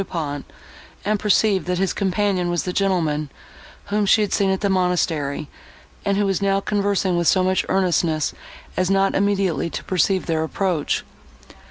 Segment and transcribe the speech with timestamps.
[0.01, 0.43] Du Pont,
[1.05, 3.29] and perceived, that his companion was the gentleman,
[3.89, 5.47] whom she had seen at the monastery,
[6.03, 8.33] and who was now conversing with so much earnestness
[8.75, 11.03] as not immediately to perceive their approach.